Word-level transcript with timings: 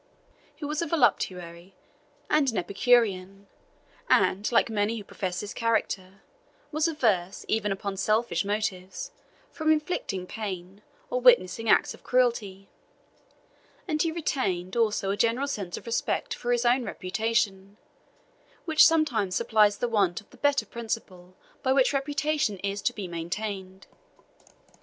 He 0.55 0.65
was 0.65 0.81
a 0.81 0.87
voluptuary 0.87 1.75
and 2.27 2.49
an 2.49 2.57
epicurean, 2.57 3.45
and, 4.09 4.51
like 4.51 4.67
many 4.67 4.97
who 4.97 5.03
profess 5.03 5.41
this 5.41 5.53
character, 5.53 6.23
was 6.71 6.87
averse, 6.87 7.45
even 7.47 7.71
upon 7.71 7.97
selfish 7.97 8.43
motives, 8.43 9.11
from 9.51 9.71
inflicting 9.71 10.25
pain 10.25 10.81
or 11.11 11.21
witnessing 11.21 11.69
acts 11.69 11.93
of 11.93 12.01
cruelty; 12.03 12.67
and 13.87 14.01
he 14.01 14.11
retained 14.11 14.75
also 14.75 15.11
a 15.11 15.15
general 15.15 15.47
sense 15.47 15.77
of 15.77 15.85
respect 15.85 16.33
for 16.33 16.51
his 16.51 16.65
own 16.65 16.83
reputation, 16.83 17.77
which 18.65 18.83
sometimes 18.87 19.35
supplies 19.35 19.77
the 19.77 19.87
want 19.87 20.19
of 20.19 20.31
the 20.31 20.37
better 20.37 20.65
principle 20.65 21.35
by 21.61 21.71
which 21.71 21.93
reputation 21.93 22.57
is 22.63 22.81
to 22.81 22.91
be 22.93 23.07
maintained. 23.07 23.85